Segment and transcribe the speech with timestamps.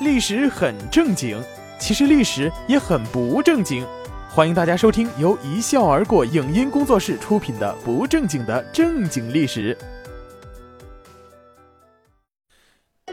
[0.00, 1.40] 历史很正经，
[1.78, 3.86] 其实历史也很不正经。
[4.28, 9.78] 欢迎大家收听由一笑而过影音工作室出品的《不正经的正经历史》。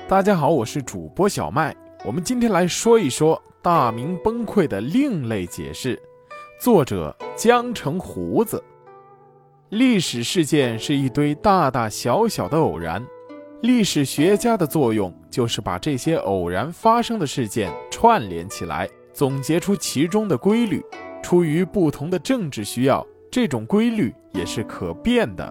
[0.07, 1.75] 大家好，我是主播小麦。
[2.04, 6.02] 我们今天来说一说大明崩溃的另类解释。
[6.59, 8.61] 作者江城胡子。
[9.70, 13.05] 历史事件是一堆大大小小的偶然。
[13.62, 20.84] 历史学家的作用就是把这些偶然发生的事件串联起来，总结出其中的规律。
[21.22, 25.48] 出于不同的政治需要，这种规律也是可变的。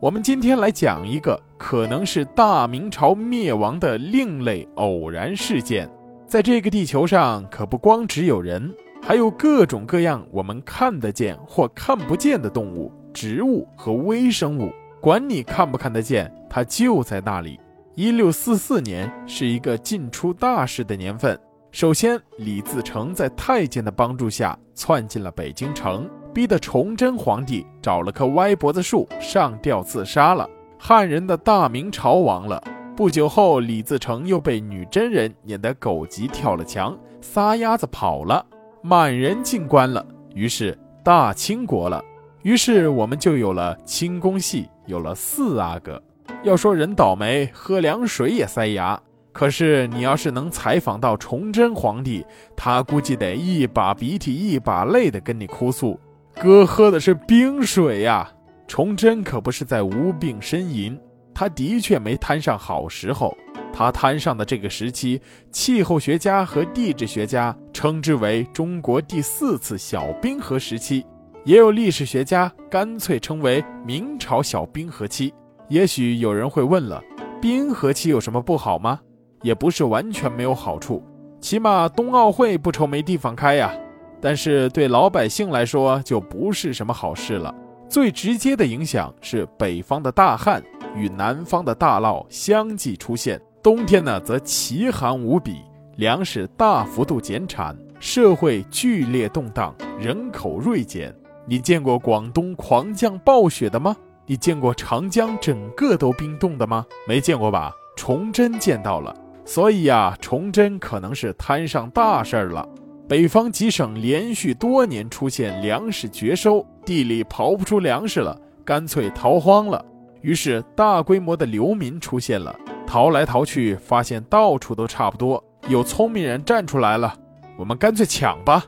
[0.00, 5.90] 我们今天来讲一个可能是大明朝灭亡的另类偶然事件。
[6.28, 14.70] 在这个地球上，可不光只有人，还有各种各样我们看得见或看不见的动物、植物和微生物。
[15.00, 17.58] 管你看不看得见，它就在那里。
[17.94, 21.38] 一六四四年是一个进出大事的年份。
[21.70, 30.48] 首先，李自成在太监的帮助下窜进了北京城，逼得崇祯皇帝找了棵歪脖子树上吊自杀了。
[30.78, 32.62] 汉人的大明朝亡了。
[32.96, 38.44] 不久后，李自成又被女真人撵得狗急跳了墙，撒丫子跑了。
[38.82, 42.02] 满人进关了，于是大清国了。
[42.42, 44.68] 于是我们就有了清宫戏。
[44.86, 46.02] 有了四阿哥，
[46.42, 48.98] 要说人倒霉，喝凉水也塞牙。
[49.32, 52.24] 可是你要是能采访到崇祯皇帝，
[52.56, 56.00] 他估计得一把鼻涕一把泪的跟你哭诉
[56.40, 58.32] ：“哥喝的是冰水呀！”
[58.66, 60.98] 崇祯可不是在无病呻吟，
[61.34, 63.36] 他的确没摊上好时候。
[63.72, 65.20] 他摊上的这个时期，
[65.52, 71.04] 气候学家和地质学家称之为中国第四次小冰河时期。
[71.48, 75.32] 也有历史学家干脆称为明朝小冰河期。
[75.70, 77.02] 也许有人会问了，
[77.40, 79.00] 冰河期有什么不好吗？
[79.40, 81.02] 也不是完全没有好处，
[81.40, 83.72] 起码冬奥会不愁没地方开呀。
[84.20, 87.54] 但是对老百姓来说就不是什么好事了。
[87.88, 90.62] 最直接的影响是北方的大旱
[90.94, 95.62] 与南方的大涝相继出现，冬天呢则奇寒无比，
[95.96, 101.10] 粮食大幅度减产，社会剧烈动荡，人口锐减。
[101.50, 103.96] 你见过广东狂降暴雪的吗？
[104.26, 106.84] 你见过长江整个都冰冻的吗？
[107.06, 107.72] 没见过吧？
[107.96, 109.16] 崇祯见到了，
[109.46, 112.68] 所以呀，崇祯可能是摊上大事儿了。
[113.08, 119.82] 北方几省连续多年出现粮食绝收，地里刨不出粮食了，干脆逃荒了。
[120.20, 122.54] 于是大规模的流民出现了，
[122.86, 125.42] 逃来逃去，发现到处都差不多。
[125.66, 127.14] 有聪明人站出来了，
[127.56, 128.62] 我们干脆抢吧。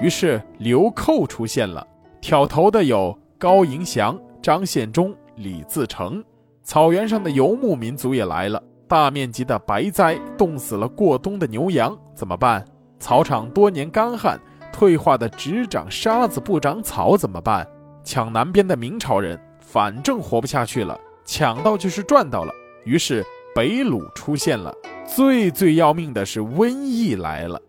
[0.00, 1.84] 于是流寇出现了。
[2.20, 6.22] 挑头的有高迎祥、张献忠、李自成，
[6.62, 8.62] 草原上的游牧民族也来了。
[8.86, 12.62] 大面积的白灾，冻死了过冬的牛羊，怎么办？
[12.98, 14.38] 草场多年干旱，
[14.70, 17.66] 退化的只长沙子不长草，怎么办？
[18.04, 22.52] 抢南边的明朝人，反正活不下去了，抢到就是赚到了。
[22.84, 24.74] 于是北虏出现了。
[25.06, 27.60] 最最要命的是瘟疫来了。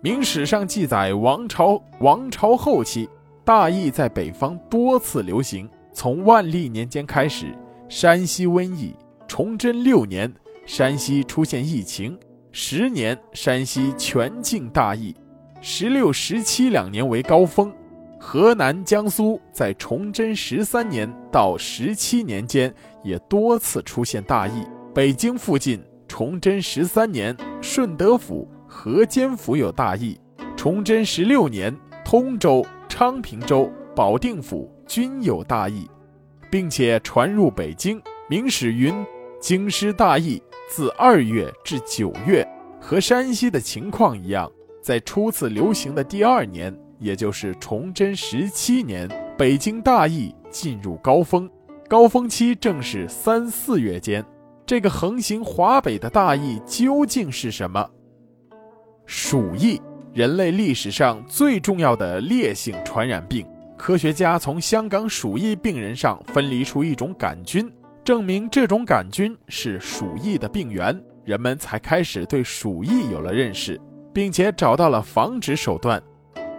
[0.00, 3.08] 明史上记载，王朝王朝后期。
[3.44, 7.46] 大疫在北方多次流行，从万历年间开始，
[7.88, 8.94] 山西瘟疫；
[9.26, 10.32] 崇祯六年，
[10.64, 12.16] 山西出现疫情；
[12.52, 15.12] 十年，山西全境大疫；
[15.60, 17.72] 十六、十七两年为高峰。
[18.16, 22.72] 河南、江苏在崇祯十三年到十七年间
[23.02, 24.64] 也多次出现大疫。
[24.94, 30.14] 北京附近，崇祯十三年，顺德府、河间府有大疫；
[30.56, 32.64] 崇祯十六年，通州。
[32.94, 35.88] 昌平州、保定府均有大疫，
[36.50, 37.98] 并且传入北京。
[38.28, 38.94] 明史云
[39.40, 42.46] ：“京师大疫自二月至九月，
[42.78, 44.46] 和山西的情况一样。
[44.82, 51.48] 在初次流行的第二年，也就是崇祯十七年，北京大疫进入高峰，
[51.88, 54.22] 高峰期正是三四月间。
[54.66, 57.88] 这个横行华北的大疫究竟是什么？
[59.06, 59.80] 鼠疫。”
[60.14, 63.46] 人类历史上最重要的烈性传染病，
[63.78, 67.72] 科学家从香港鼠疫病人上分离出一种杆菌，
[68.04, 73.80] 证明这种杆菌是鼠疫的病源，人们才开始对鼠疫有了认识，
[74.12, 76.02] 并且找到了防止手段。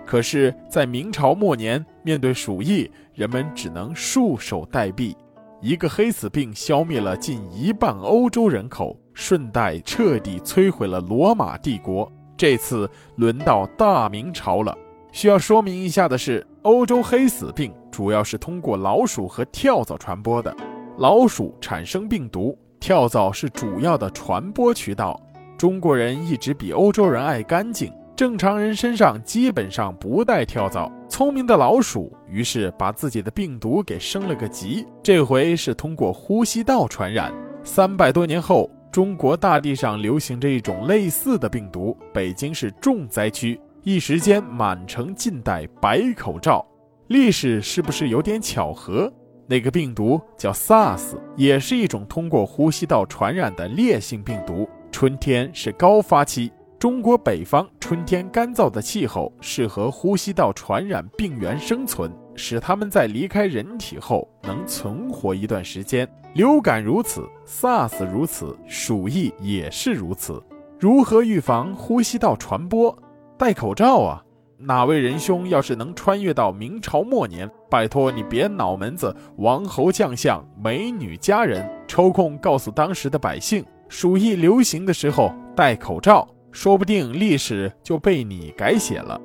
[0.03, 5.15] 可是，在明朝末年，面对鼠疫，人们只能束手待毙。
[5.61, 12.11] 一个黑死病消灭了近一半欧洲人口，顺带彻底摧毁了罗马帝国。
[12.35, 14.77] 这次轮到大明朝了。
[15.11, 20.55] 需要说明一下的是，欧洲黑死病主要是通过老鼠和跳蚤传播的。
[20.97, 25.19] 老鼠产生病毒，跳蚤是主要的传播渠道。
[25.57, 30.91] 中国人一直比欧洲人爱干净，正常人身上基本上不带跳蚤。
[31.07, 37.31] 聪明的老鼠于是把自己的病毒给升了个级，这回是通过呼吸道传染。
[37.63, 46.63] 三百多年后，中国大地上流行着一种类似的病毒，北京是重灾区，一时间满城尽戴白口罩。
[47.07, 49.11] 历史是不是有点巧合？
[49.47, 54.69] 那个病毒叫 SARS，也是一种通过呼吸道传染的烈性病毒。
[54.91, 66.07] 春天是高发期，中国北方春天干燥的气候适合呼吸道传染病原生存，使它们在离开人体后能存活一段时间。
[66.33, 70.41] 流感如此，SARS 如此，鼠疫也是如此。
[70.79, 72.97] 如何预防呼吸道传播？
[73.37, 74.23] 戴口罩啊！
[74.57, 89.19] 哪位仁兄要是能穿越到明朝末年，拜托你别脑门子，王侯将相、美女佳人，抽空告诉当时的百姓，鼠疫流行的时候戴口罩，说不定历史就被你改写了。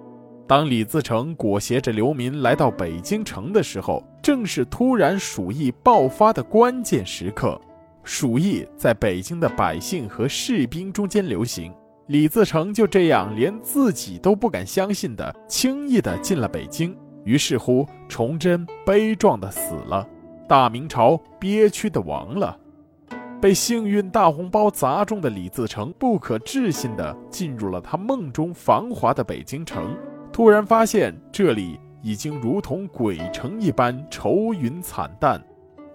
[0.49, 7.61] 当李自成裹挟着流民来到北京城的时候，正是突然鼠疫爆发的关键时刻，
[8.03, 11.71] 鼠疫在北京的百姓和士兵中间流行。
[12.07, 16.97] 李自成就这样连自己都不敢相信的，轻易的进了北京。
[17.25, 20.09] 于是乎，崇祯悲壮的死了，
[20.49, 22.59] 大明朝憋屈的亡了。
[23.39, 29.95] 被幸运大红包砸中的李自成，不可置信的进入了他梦中繁华的北京城，
[30.39, 35.43] 突然发现这里已经如同鬼城一般愁云惨淡。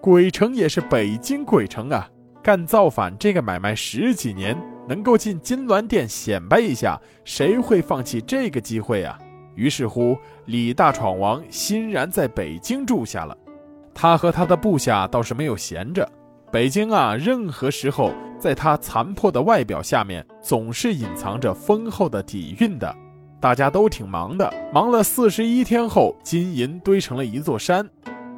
[0.02, 2.06] 鬼城也是北京鬼城啊！
[2.42, 4.54] 干造反这个买卖十几年。
[4.86, 9.18] 能够进金銮殿显摆一下，谁会放弃这个机会啊？
[9.54, 10.14] 于是乎，
[10.44, 13.34] 李大闯王欣然在北京住下了。
[13.94, 16.06] 他和他的部下倒是没有闲着。
[16.52, 22.94] 北京啊，任何时候在他残破的外表下面，总是隐藏着丰厚的底蕴的。
[23.44, 27.86] 大家都挺忙的，忙了四十一天后，金银堆成了一座山，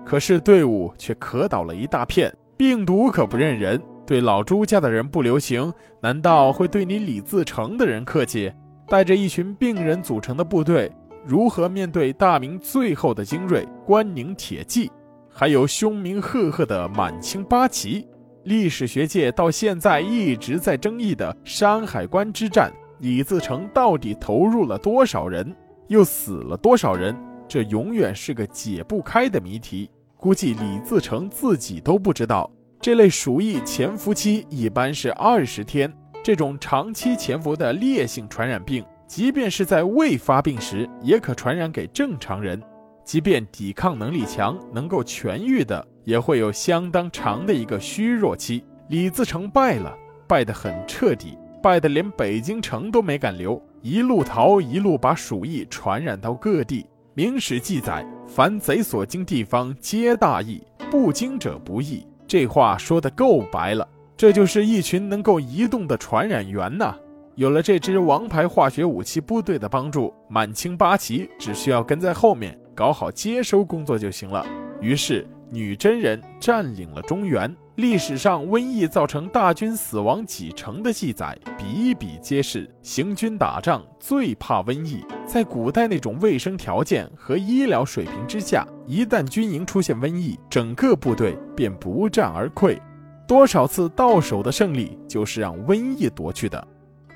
[0.05, 2.35] 可是队伍却可倒了一大片。
[2.57, 3.81] 病毒可不认人。
[4.05, 8.53] 对老朱家的人不留情，难道会对你李自成的人客气？
[8.89, 10.91] 带着一群病人组成的部队，
[11.25, 14.91] 如何面对大明最后的精锐关宁铁骑，
[15.33, 18.05] 还有凶名赫赫的满清八旗？
[18.43, 25.55] 历史学界到现在一直在争议的山海关之战，李自成到底投入了多少人，
[25.89, 27.17] 又死了多少人？
[27.49, 29.91] 这永远是个解不开的谜题。
[30.17, 32.51] 估计李自成自己都不知道。
[32.81, 42.61] 这类鼠疫潜伏期一般是二十天，这种长期潜伏的烈性传染病，即便是在未发病时，也可传染给正常人。
[43.05, 48.65] 即便抵抗能力强，能够痊愈的，也会有相当长的一个虚弱期。
[48.89, 49.97] 李自成败了，
[50.27, 56.87] 败得很彻底，败得连北京城都没敢留，一路逃，一路把鼠疫传染到各地。
[57.13, 60.61] 明史记载：“凡贼所经地方，皆大疫；
[60.93, 66.95] 不经者不疫。”这话说的够白了，这就是一群能够移动的传染源呐！
[67.35, 74.47] 有了这支王牌化学武器部队的帮助，满清八旗只需要跟在后面搞好接收工作就行了。
[74.81, 77.55] 于是，女真人占领了中原。
[77.77, 82.67] 历史上瘟疫造成大军死亡几成的记载比比皆是。
[82.81, 92.81] 行军打仗最怕瘟疫，在古代那种卫生条件和医疗水平之下，一旦军营出现瘟疫，整个部队便不战而溃。
[93.29, 96.67] 多少次到手的胜利就是让瘟疫夺去的。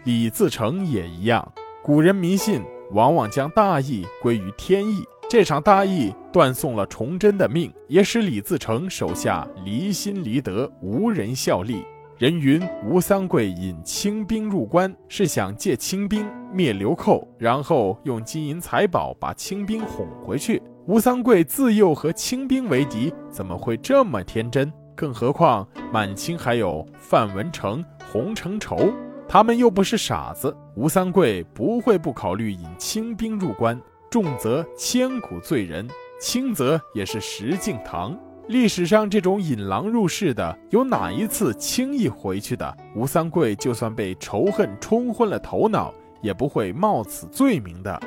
[0.05, 1.53] 李自成也一样。
[1.83, 5.03] 古人迷信，往往将大义归于天意。
[5.31, 11.85] 这场大疫断送了崇祯的命，也使李自成手下离心离德，无人效力。
[12.19, 20.61] 人云吴三桂引清兵入关，是想借清兵灭流寇，然后用金银财宝把清兵哄回去。
[20.87, 24.73] 吴三桂自幼和清兵为敌，怎么会这么天真？
[24.97, 28.93] 更何况满清还有范文成、洪承畴，
[29.29, 30.53] 他们又不是傻子。
[30.75, 33.81] 吴三桂不会不考虑引清兵入关。
[34.11, 35.89] 重则千古罪人，
[36.19, 38.19] 轻则也是石敬瑭。
[38.49, 42.77] 历史上这种引狼入室的，有哪一次轻易回去的？
[42.97, 48.01] 吴三桂就算被仇恨冲昏了头脑，也不会冒此罪名的。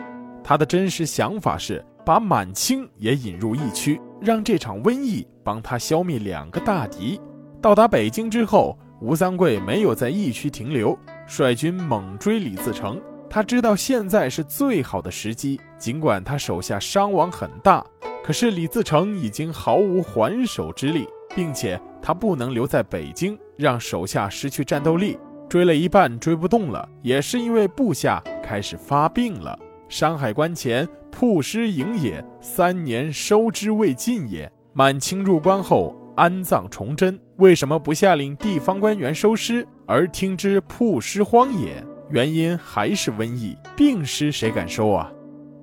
[0.44, 7.18] 他的真实想法是把满清也引入疫区，让这场瘟疫帮他消灭两个大敌。
[7.62, 13.02] 到达北京之后，吴三桂没有在疫区停留，率军猛追李自成。
[13.34, 17.84] 他知道现在是最好的时机，尽管他手下伤亡很大，
[18.24, 25.18] 可是李自成已经毫无还手之力，并且他不能留在北京，让手下失去战斗力。
[25.50, 29.58] 追了一半追不动了，也是因为部下开始发病了。
[29.90, 34.48] 山海关前，曝尸营也，三年收之未尽也。
[34.74, 41.84] 满清入关后安葬崇祯，为什么不下令地方官员收尸，而听之曝尸荒野？
[42.14, 45.12] 原因还是瘟疫，病尸谁敢收啊？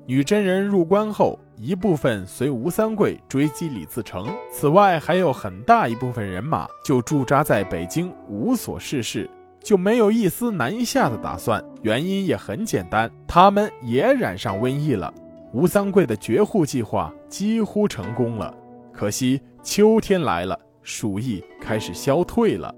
[0.05, 9.31] 女真人入关后，一部分随吴三桂追击李自成，此外还有很大一部分人马就驻扎在北京，无所事事。
[9.63, 15.15] 就没有一丝南下的打算，原因也很简单，他们也染上瘟疫了。
[15.53, 18.53] 吴三桂的绝户计划几乎成功了，
[18.93, 22.75] 可惜秋天来了，鼠疫开始消退了。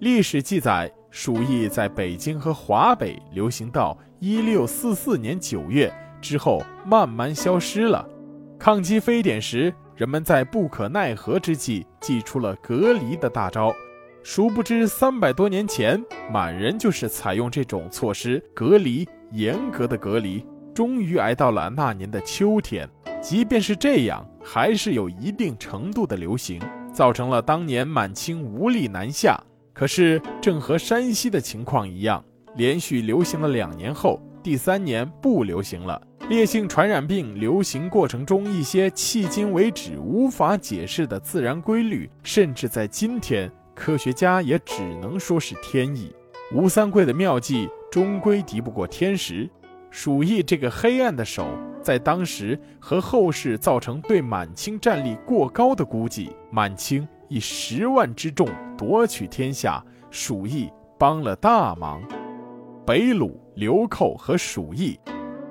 [0.00, 5.92] 历史记载，鼠疫在北京和华北流行到一六四四年九月
[6.22, 8.08] 之后，慢慢消失了。
[8.58, 13.74] 抗击非典时，人们在不可奈何之际，祭出了隔离的大招。
[14.22, 16.02] 殊不知，三百多年前，
[16.32, 20.42] 满人就是采用这种措施隔离，严格的隔离，
[20.72, 22.88] 终于挨到了那年的秋天。
[23.20, 26.58] 即便是这样，还是有一定程度的流行，
[26.90, 29.38] 造成了当年满清无力南下。
[29.72, 32.22] 可是，正和山西的情况一样，
[32.56, 36.00] 连续流行了两年后，第三年不流行了。
[36.28, 43.50] 烈性传染病流行过程中，一些迄今为止无法解释的自然规律，甚至在今天。
[43.74, 46.14] 科学家也只能说是天意。
[46.52, 49.48] 吴三桂的妙计终归敌不过天时。
[49.90, 51.46] 鼠疫这个黑暗的手，
[51.82, 56.30] 在当时和后世造成对满清战力过高的估计。
[56.50, 58.46] 满清以十万之众
[58.76, 62.02] 夺取天下，鼠疫帮了大忙。
[62.86, 65.00] 北虏、流寇和鼠疫，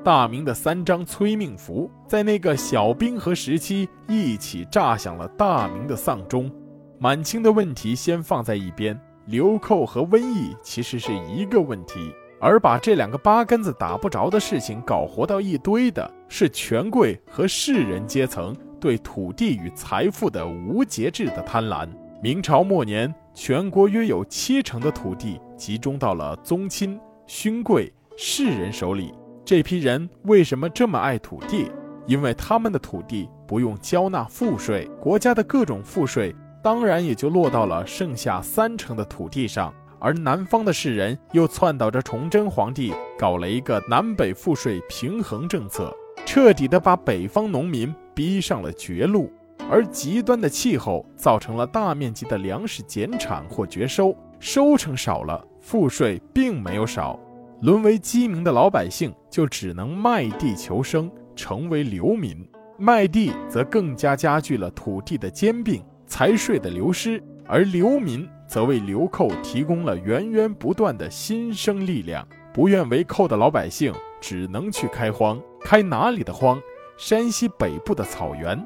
[0.03, 6.51] 大明的三张催命符，在那个小冰河时期一起炸响了大明的丧钟。
[6.99, 8.95] 满清的问题先放在一边，
[9.25, 21.87] 流寇和瘟疫其实是一个问题，而把这两个八竿子打不着的事情搞活到一堆的是权贵和士人阶层对土地与财富的无节制的贪婪。
[22.21, 29.13] 明朝末年，全国约有七成的土地集中到了宗亲、勋贵、士人手里。
[29.45, 31.71] 这批人为什么这么爱土地？
[32.07, 36.35] 因为他们的土地不用交纳赋税，国家的各种赋税。
[36.63, 45.91] 当然也就落到了剩下三成的土地上，而南方的士人又篡倒着崇祯皇帝，搞了一个南北赋税平衡政策，
[46.23, 49.31] 彻底的把北方农民逼上了绝路。
[49.69, 57.17] 而极端的气候造成了大面积的粮食减产或绝收，收成少了，赋税并没有少，
[57.61, 62.45] 沦为饥民的老百姓就只能卖地求生，成为流民。
[62.77, 65.81] 卖地则更加加剧了土地的兼并。
[66.07, 72.27] 财税的流失，而流民则为流寇提供了源源不断的新生力量。
[72.51, 76.61] 不愿为寇的老百姓只能去开荒，开哪里的荒？
[77.01, 78.63] 山西北部的草原，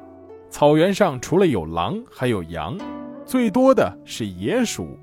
[0.49, 2.77] 草原上除了有狼，还有羊，
[3.25, 4.99] 最多的是野鼠，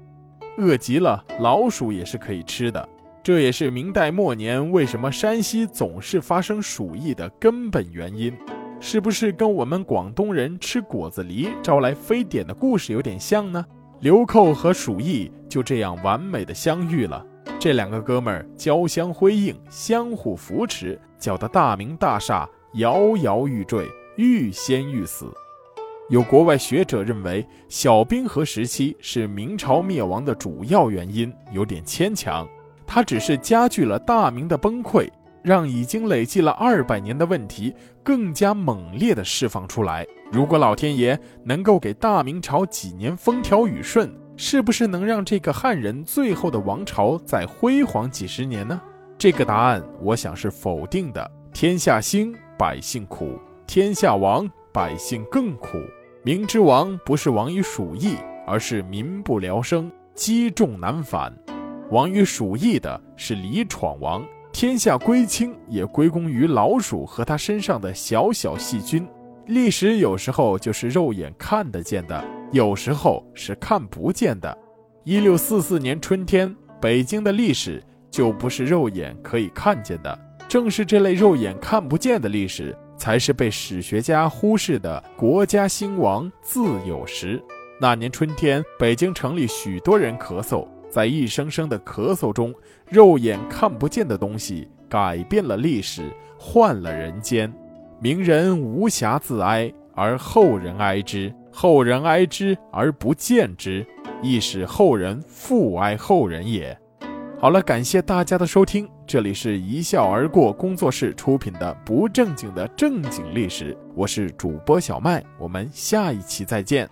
[0.58, 2.86] 饿极了，老鼠也是可以吃的。
[3.22, 8.36] 这也是明代末年为什么山西总是发生鼠疫的根本原因。
[8.78, 13.64] 是不是跟我们广东人吃果子狸招来非典的故事有点像呢？
[14.00, 17.24] 流寇和鼠疫就这样完美的相遇了，
[17.58, 23.86] 这两个哥们儿交相辉映，相互扶持，搅得大明大厦摇摇欲坠，
[24.16, 25.26] 欲仙欲死。
[26.08, 32.46] 有国外学者认为，小冰河时期是明朝灭亡的主要原因，有点牵强，
[32.86, 35.08] 它只是加剧了大明的崩溃。
[35.42, 37.74] 让已经累积了二百年的问题
[38.04, 40.06] 更加猛烈地释放出来。
[40.30, 48.80] 如果老天爷能够给大明朝几年风调雨顺，是不是能让这个汉人最后的王朝再辉煌几十年呢？
[49.18, 51.28] 这个答案我想是否定的。
[51.52, 52.32] 天下兴，
[52.62, 55.78] 百姓苦；天下亡，百姓更苦。
[56.22, 58.14] 明之亡不是亡于鼠疫，
[58.46, 61.36] 而是民不聊生，积重难返。
[61.90, 64.24] 亡于鼠疫的是李闯王。
[64.52, 69.04] 天下归清也归功于老鼠和它身上的小小细菌。
[69.46, 74.56] 历史有时候就是肉眼看得见的，有时候是看不见的。
[75.02, 80.16] 一六四四年春天，北京的历史就不是肉眼可以看见的。
[80.52, 87.42] 正是这类肉眼看不见的历史，才是被史学家忽视的国家兴亡自有时。
[87.80, 90.68] 那年春天，北京城里许多人咳嗽。
[90.90, 92.54] 在一声声的咳嗽中，
[92.86, 97.50] 肉眼看不见的东西改变了历史，换了人间。
[97.98, 103.86] 名人无暇自哀，而后人哀之；后人哀之而不见之，
[104.20, 106.78] 亦使后人复哀后人也。
[107.42, 116.88] 好了，感谢大家的收听，这里是一笑而过工作室出品的不正经的正经历史，我是主播小麦，我们下一期再见。